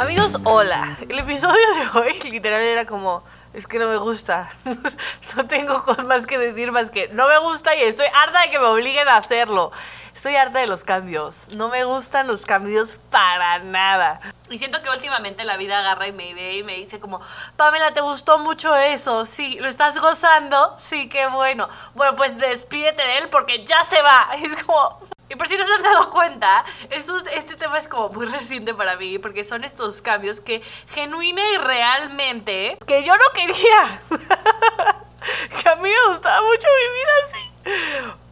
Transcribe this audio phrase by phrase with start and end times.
[0.00, 0.96] Amigos, hola.
[1.10, 3.22] El episodio de hoy literal era como,
[3.52, 4.48] es que no me gusta.
[5.36, 8.50] no tengo cosas más que decir más que no me gusta y estoy harta de
[8.50, 9.72] que me obliguen a hacerlo.
[10.14, 11.50] Estoy harta de los cambios.
[11.54, 14.22] No me gustan los cambios para nada.
[14.48, 17.20] Y siento que últimamente la vida agarra y me ve y me dice como,
[17.56, 19.26] Pamela, ¿te gustó mucho eso?
[19.26, 20.76] Sí, ¿lo estás gozando?
[20.78, 21.68] Sí, qué bueno.
[21.94, 24.30] Bueno, pues despídete de él porque ya se va.
[24.42, 24.98] Es como...
[25.30, 28.96] Y por si no se han dado cuenta, este tema es como muy reciente para
[28.96, 30.60] mí, porque son estos cambios que
[30.92, 34.02] genuina y realmente, que yo no quería.
[35.62, 37.50] que a mí me gustaba mucho vivir así.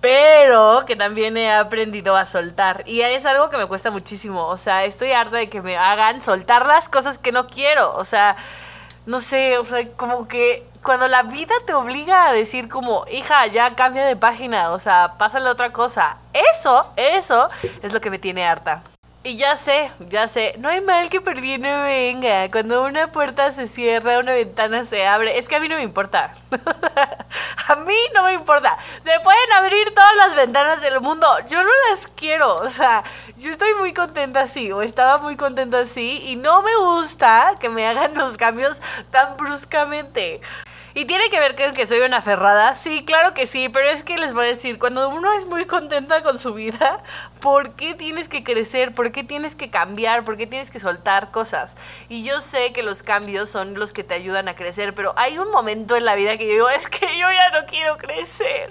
[0.01, 2.83] Pero que también he aprendido a soltar.
[2.85, 4.49] Y es algo que me cuesta muchísimo.
[4.49, 7.95] O sea, estoy harta de que me hagan soltar las cosas que no quiero.
[7.95, 8.37] O sea,
[9.07, 13.47] no sé, o sea, como que cuando la vida te obliga a decir como, hija,
[13.47, 16.17] ya cambia de página, o sea, pásale otra cosa.
[16.33, 17.51] Eso, eso
[17.83, 18.83] es lo que me tiene harta.
[19.23, 22.51] Y ya sé, ya sé, no hay mal que por bien no venga.
[22.51, 25.39] Cuando una puerta se cierra, una ventana se abre.
[25.39, 26.35] Es que a mí no me importa.
[27.69, 28.75] a mí no me importa.
[28.81, 31.27] Se pueden abrir todas las ventanas del mundo.
[31.49, 32.57] Yo no las quiero.
[32.57, 33.05] O sea,
[33.37, 34.73] yo estoy muy contenta así.
[34.73, 36.23] O estaba muy contenta así.
[36.29, 40.41] Y no me gusta que me hagan los cambios tan bruscamente.
[40.99, 42.75] ¿Y tiene que ver con que soy una aferrada?
[42.75, 45.65] Sí, claro que sí, pero es que les voy a decir, cuando uno es muy
[45.65, 47.01] contenta con su vida,
[47.41, 48.93] ¿por qué tienes que crecer?
[48.93, 50.25] ¿Por qué tienes que cambiar?
[50.25, 51.77] ¿Por qué tienes que soltar cosas?
[52.09, 55.39] Y yo sé que los cambios son los que te ayudan a crecer, pero hay
[55.39, 58.69] un momento en la vida que yo digo, es que yo ya no quiero crecer.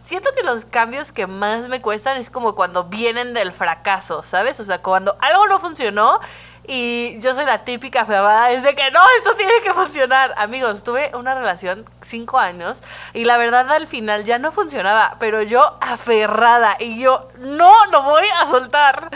[0.00, 4.60] Siento que los cambios que más me cuestan es como cuando vienen del fracaso, ¿sabes?
[4.60, 6.20] O sea, cuando algo no funcionó
[6.66, 10.34] y yo soy la típica aferrada, es de que no, esto tiene que funcionar.
[10.36, 12.82] Amigos, tuve una relación cinco años
[13.12, 18.02] y la verdad al final ya no funcionaba, pero yo aferrada y yo no lo
[18.02, 19.10] voy a soltar.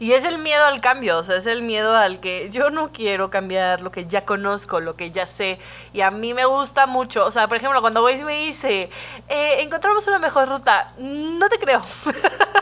[0.00, 2.90] Y es el miedo al cambio, o sea, es el miedo al que yo no
[2.90, 5.58] quiero cambiar lo que ya conozco, lo que ya sé.
[5.92, 8.88] Y a mí me gusta mucho, o sea, por ejemplo, cuando Waze me dice,
[9.28, 11.82] eh, encontramos una mejor ruta, no te creo.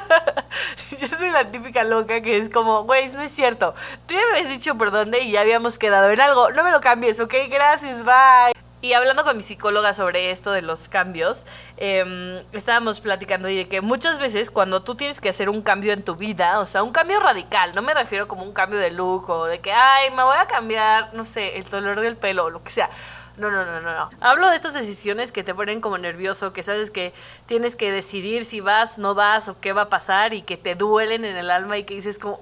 [1.01, 3.75] yo soy la típica loca que es como, Waze, no es cierto.
[4.07, 6.51] Tú ya me habías dicho por dónde y ya habíamos quedado en algo.
[6.51, 8.53] No me lo cambies, ok, gracias, bye.
[8.81, 11.47] Y hablando con mi psicóloga sobre esto de los cambios,
[11.79, 15.93] em, estábamos platicando y de que muchas veces cuando tú tienes que hacer un cambio
[15.93, 18.93] en tu vida, o sea, un cambio radical, no me refiero como un cambio de
[18.93, 22.45] look o de que, ay, me voy a cambiar, no sé, el dolor del pelo
[22.45, 22.89] o lo que sea.
[23.39, 24.11] No, no, no, no, no.
[24.21, 27.13] Hablo de estas decisiones que te ponen como nervioso, que sabes que
[27.47, 30.75] tienes que decidir si vas, no vas o qué va a pasar y que te
[30.75, 32.41] duelen en el alma y que dices como,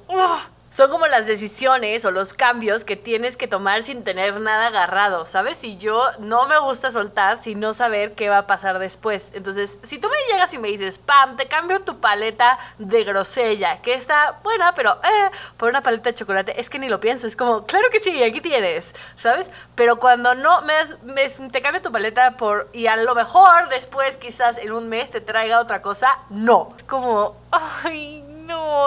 [0.77, 5.25] son como las decisiones o los cambios que tienes que tomar sin tener nada agarrado,
[5.25, 5.65] ¿sabes?
[5.65, 9.33] Y yo no me gusta soltar sin no saber qué va a pasar después.
[9.33, 13.81] Entonces, si tú me llegas y me dices, pam, te cambio tu paleta de grosella,
[13.81, 17.29] que está buena, pero eh, por una paleta de chocolate, es que ni lo piensas,
[17.29, 19.51] es como, claro que sí, aquí tienes, ¿sabes?
[19.77, 24.19] Pero cuando no, me, me, te cambio tu paleta por, y a lo mejor después,
[24.19, 26.69] quizás en un mes, te traiga otra cosa, no.
[26.77, 28.26] Es como, ay,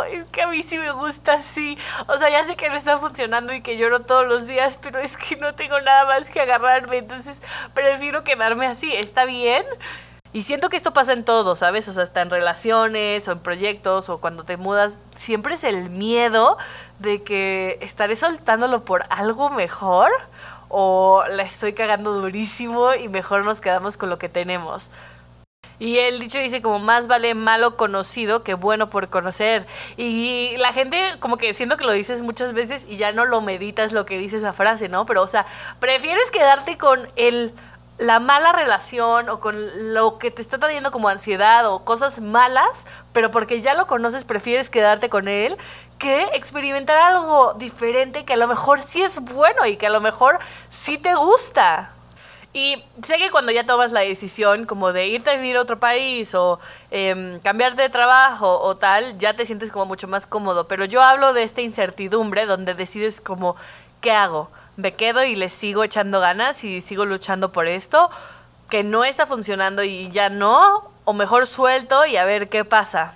[0.03, 1.77] es que a mí sí me gusta así.
[2.07, 4.99] O sea, ya sé que no está funcionando y que lloro todos los días, pero
[4.99, 7.41] es que no tengo nada más que agarrarme, entonces
[7.73, 8.93] prefiero quedarme así.
[8.95, 9.65] ¿Está bien?
[10.31, 11.87] Y siento que esto pasa en todo, ¿sabes?
[11.87, 15.89] O sea, hasta en relaciones o en proyectos o cuando te mudas, siempre es el
[15.89, 16.57] miedo
[16.99, 20.11] de que estaré soltándolo por algo mejor
[20.67, 24.91] o la estoy cagando durísimo y mejor nos quedamos con lo que tenemos.
[25.79, 29.65] Y el dicho dice como más vale malo conocido que bueno por conocer.
[29.97, 33.41] Y la gente como que siento que lo dices muchas veces y ya no lo
[33.41, 35.05] meditas lo que dice esa frase, ¿no?
[35.05, 35.45] Pero o sea,
[35.79, 37.53] prefieres quedarte con el
[37.99, 42.87] la mala relación o con lo que te está trayendo como ansiedad o cosas malas,
[43.11, 45.57] pero porque ya lo conoces prefieres quedarte con él
[45.97, 49.99] que experimentar algo diferente que a lo mejor sí es bueno y que a lo
[49.99, 50.39] mejor
[50.69, 51.91] sí te gusta.
[52.51, 55.79] Y sé que cuando ya tomas la decisión como de irte a vivir a otro
[55.79, 56.59] país o
[56.89, 60.67] eh, cambiarte de trabajo o tal, ya te sientes como mucho más cómodo.
[60.67, 63.55] Pero yo hablo de esta incertidumbre donde decides como,
[64.01, 64.49] ¿qué hago?
[64.77, 68.09] ¿Me quedo y le sigo echando ganas y sigo luchando por esto?
[68.69, 73.13] Que no está funcionando y ya no, o mejor suelto y a ver qué pasa.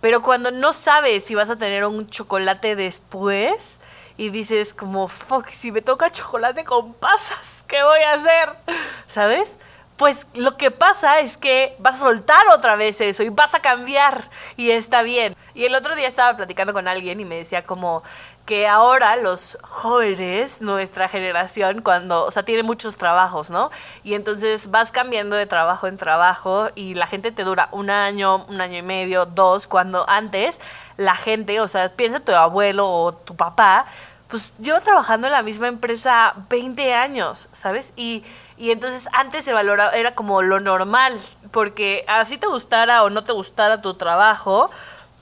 [0.00, 3.78] Pero cuando no sabes si vas a tener un chocolate después
[4.16, 8.76] y dices como, fuck, si me toca chocolate con pasas, ¿qué voy a hacer?
[9.08, 9.58] ¿Sabes?
[9.96, 13.60] Pues lo que pasa es que vas a soltar otra vez eso y vas a
[13.60, 14.20] cambiar
[14.56, 15.34] y está bien.
[15.54, 18.02] Y el otro día estaba platicando con alguien y me decía como
[18.44, 23.70] que ahora los jóvenes, nuestra generación, cuando, o sea, tiene muchos trabajos, ¿no?
[24.04, 28.44] Y entonces vas cambiando de trabajo en trabajo y la gente te dura un año,
[28.48, 30.60] un año y medio, dos, cuando antes
[30.96, 33.86] la gente, o sea, piensa tu abuelo o tu papá,
[34.28, 37.92] pues lleva trabajando en la misma empresa 20 años, ¿sabes?
[37.96, 38.24] Y,
[38.56, 41.18] y entonces antes se valoraba, era como lo normal,
[41.52, 44.70] porque así te gustara o no te gustara tu trabajo,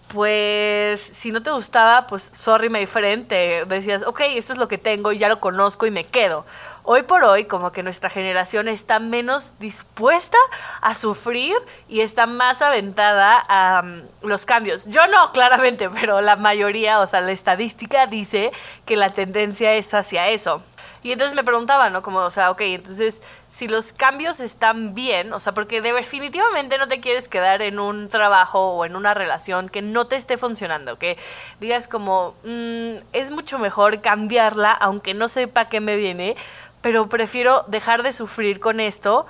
[0.09, 4.69] pues si no te gustaba, pues sorry my friend, te decías, ok, esto es lo
[4.69, 6.45] que tengo y ya lo conozco y me quedo.
[6.83, 10.37] Hoy por hoy, como que nuestra generación está menos dispuesta
[10.83, 11.57] a sufrir
[11.89, 14.87] y está más aventada a um, los cambios.
[14.89, 18.53] Yo no, claramente, pero la mayoría, o sea, la estadística dice
[18.85, 20.63] que la tendencia es hacia eso.
[21.03, 22.03] Y entonces me preguntaba, ¿no?
[22.03, 26.87] Como, o sea, ok, entonces, si los cambios están bien, o sea, porque definitivamente no
[26.87, 30.99] te quieres quedar en un trabajo o en una relación que no te esté funcionando,
[30.99, 31.19] que
[31.61, 36.37] digas como, mm, es mucho mejor cambiarla, aunque no sepa qué me viene,
[36.81, 39.27] pero prefiero dejar de sufrir con esto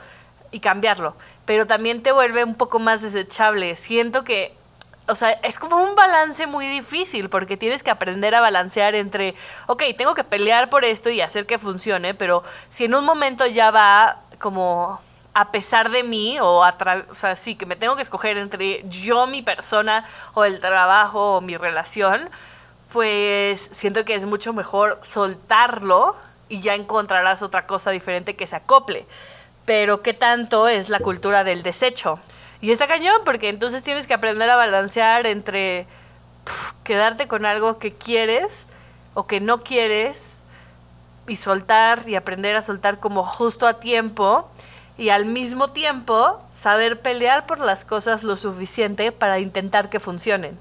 [0.50, 1.14] y cambiarlo.
[1.44, 3.76] Pero también te vuelve un poco más desechable.
[3.76, 4.54] Siento que
[5.06, 9.34] o sea, es como un balance muy difícil porque tienes que aprender a balancear entre,
[9.66, 13.46] ok, tengo que pelear por esto y hacer que funcione, pero si en un momento
[13.46, 15.00] ya va como
[15.34, 16.76] a pesar de mí o a
[17.10, 21.36] o sea, sí, que me tengo que escoger entre yo, mi persona o el trabajo
[21.36, 22.30] o mi relación,
[22.92, 26.16] pues siento que es mucho mejor soltarlo
[26.48, 29.06] y ya encontrarás otra cosa diferente que se acople.
[29.66, 32.20] Pero ¿qué tanto es la cultura del desecho?
[32.60, 35.86] Y está cañón, porque entonces tienes que aprender a balancear entre
[36.82, 38.66] quedarte con algo que quieres
[39.14, 40.42] o que no quieres
[41.26, 44.48] y soltar y aprender a soltar como justo a tiempo
[44.96, 50.58] y al mismo tiempo saber pelear por las cosas lo suficiente para intentar que funcionen.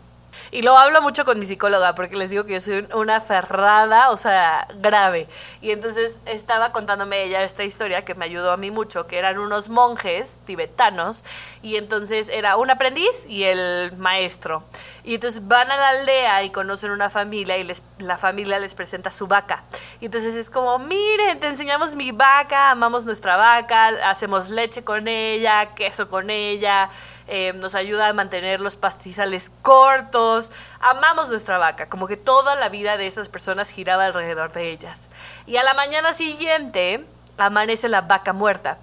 [0.52, 4.10] Y lo hablo mucho con mi psicóloga porque les digo que yo soy una ferrada,
[4.12, 5.28] o sea, grave.
[5.62, 9.38] Y entonces estaba contándome ella esta historia que me ayudó a mí mucho, que eran
[9.38, 11.24] unos monjes tibetanos
[11.62, 14.64] y entonces era un aprendiz y el maestro.
[15.04, 18.76] Y entonces van a la aldea y conocen una familia y les, la familia les
[18.76, 19.64] presenta su vaca.
[20.00, 25.08] Y entonces es como, miren, te enseñamos mi vaca, amamos nuestra vaca, hacemos leche con
[25.08, 26.90] ella, queso con ella,
[27.28, 32.70] eh, nos ayuda a mantener los pastizales cortos, amamos nuestra vaca, como que toda la
[32.70, 35.10] vida de estas personas giraba alrededor de ellas.
[35.46, 37.06] Y a la mañana siguiente
[37.38, 38.78] amanece la vaca muerta.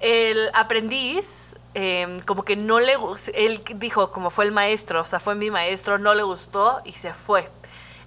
[0.00, 2.94] El aprendiz Em, como que no le
[3.34, 6.92] él dijo, como fue el maestro, o sea, fue mi maestro, no le gustó y
[6.92, 7.46] se fue.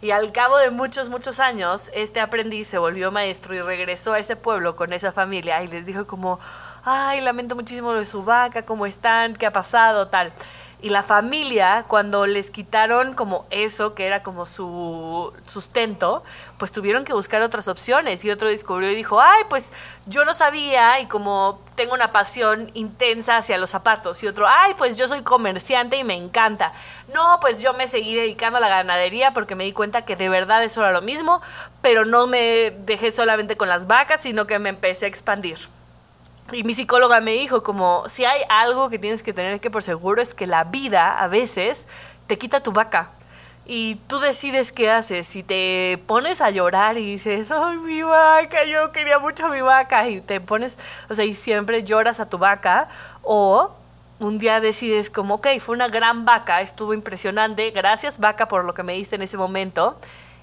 [0.01, 4.19] Y al cabo de muchos, muchos años, este aprendiz se volvió maestro y regresó a
[4.19, 6.39] ese pueblo con esa familia y les dijo como,
[6.83, 9.33] ay, lamento muchísimo de su vaca, ¿cómo están?
[9.33, 10.07] ¿Qué ha pasado?
[10.07, 10.31] Tal.
[10.81, 16.23] Y la familia, cuando les quitaron como eso, que era como su sustento,
[16.57, 18.23] pues tuvieron que buscar otras opciones.
[18.23, 19.73] Y otro descubrió y dijo, ay, pues
[20.05, 24.23] yo no sabía y como tengo una pasión intensa hacia los zapatos.
[24.23, 26.71] Y otro, ay, pues yo soy comerciante y me encanta.
[27.13, 30.29] No, pues yo me seguí dedicando a la ganadería porque me di cuenta que de
[30.29, 31.41] verdad eso era lo mismo,
[31.81, 35.59] pero no me dejé solamente con las vacas, sino que me empecé a expandir.
[36.51, 39.83] Y mi psicóloga me dijo como, si hay algo que tienes que tener que por
[39.83, 41.87] seguro es que la vida a veces
[42.27, 43.11] te quita tu vaca.
[43.65, 45.27] Y tú decides qué haces.
[45.27, 49.61] Si te pones a llorar y dices, ay, mi vaca, yo quería mucho a mi
[49.61, 50.07] vaca.
[50.09, 52.89] Y te pones, o sea, y siempre lloras a tu vaca.
[53.21, 53.75] O
[54.19, 57.69] un día decides como, ok, fue una gran vaca, estuvo impresionante.
[57.69, 59.99] Gracias vaca por lo que me diste en ese momento.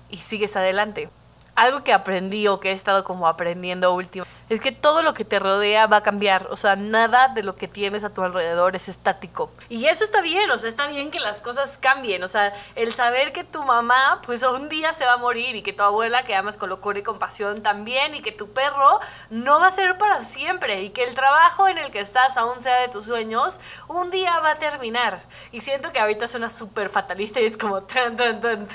[0.08, 1.08] Y sigues adelante.
[1.56, 5.24] Algo que aprendí o que he estado como aprendiendo último es que todo lo que
[5.24, 8.76] te rodea va a cambiar, o sea, nada de lo que tienes a tu alrededor
[8.76, 9.50] es estático.
[9.68, 12.92] Y eso está bien, o sea, está bien que las cosas cambien, o sea, el
[12.92, 16.24] saber que tu mamá pues un día se va a morir y que tu abuela
[16.24, 19.00] que amas con locura y compasión también y que tu perro
[19.30, 22.62] no va a ser para siempre y que el trabajo en el que estás aún
[22.62, 25.20] sea de tus sueños, un día va a terminar.
[25.52, 28.66] Y siento que ahorita suena súper fatalista y es como tan tan tan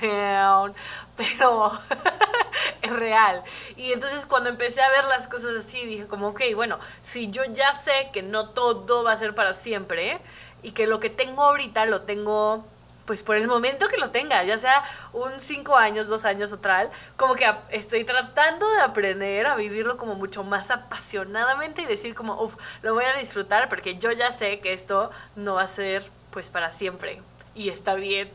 [1.16, 1.72] pero
[2.82, 3.44] es real.
[3.76, 7.44] Y entonces cuando empecé a ver las cosas así, dije como, ok, bueno, si yo
[7.54, 10.20] ya sé que no todo va a ser para siempre
[10.64, 12.66] y que lo que tengo ahorita lo tengo
[13.06, 16.60] pues por el momento que lo tenga, ya sea un cinco años, dos años o
[16.60, 22.16] tal, como que estoy tratando de aprender a vivirlo como mucho más apasionadamente y decir
[22.16, 25.68] como, uff, lo voy a disfrutar porque yo ya sé que esto no va a
[25.68, 27.22] ser pues para siempre
[27.56, 28.32] y está bien.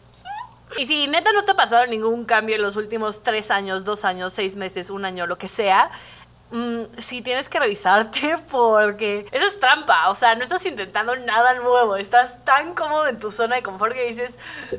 [0.79, 4.05] Y si neta no te ha pasado ningún cambio en los últimos tres años, dos
[4.05, 5.91] años, seis meses, un año, lo que sea,
[6.51, 11.55] mm, sí tienes que revisarte porque eso es trampa, o sea, no estás intentando nada
[11.55, 14.39] nuevo, estás tan cómodo en tu zona de confort que dices,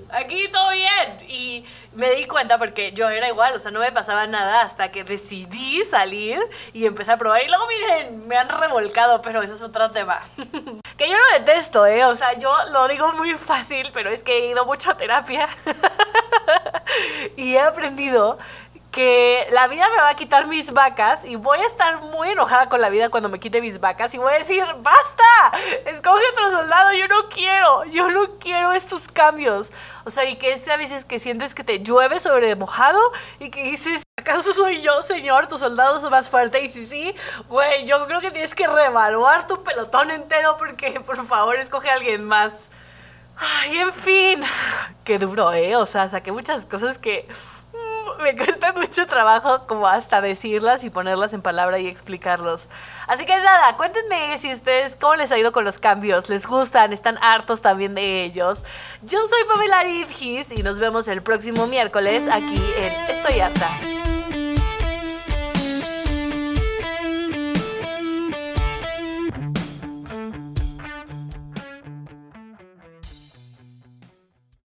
[0.09, 1.17] aquí todo bien.
[1.27, 4.91] Y me di cuenta porque yo era igual, o sea, no me pasaba nada hasta
[4.91, 6.39] que decidí salir
[6.73, 7.41] y empecé a probar.
[7.41, 10.21] Y luego miren, me han revolcado, pero eso es otro tema.
[10.97, 12.05] que yo lo detesto, ¿eh?
[12.05, 15.47] O sea, yo lo digo muy fácil, pero es que he ido mucho a terapia
[17.35, 18.37] y he aprendido
[18.91, 22.69] que la vida me va a quitar mis vacas y voy a estar muy enojada
[22.69, 25.23] con la vida cuando me quite mis vacas y voy a decir, basta,
[25.85, 29.71] escoge otro soldado, yo no quiero, yo no quiero estos cambios.
[30.05, 32.99] O sea, y que es a veces que sientes que te llueve sobre mojado
[33.39, 36.63] y que dices, ¿acaso soy yo, señor, tu soldado es más fuerte?
[36.63, 37.15] Y si sí,
[37.49, 41.93] güey, yo creo que tienes que reevaluar tu pelotón entero porque por favor escoge a
[41.93, 42.69] alguien más.
[43.39, 44.41] Ay, en fin,
[45.03, 45.75] qué duro, ¿eh?
[45.75, 47.27] O sea, saqué muchas cosas que
[48.19, 52.67] me cuesta mucho trabajo como hasta decirlas y ponerlas en palabra y explicarlos.
[53.07, 56.93] Así que nada, cuéntenme si ustedes cómo les ha ido con los cambios, les gustan,
[56.93, 58.63] están hartos también de ellos.
[59.01, 63.96] Yo soy Pamela Ridgis y nos vemos el próximo miércoles aquí en Estoy harta.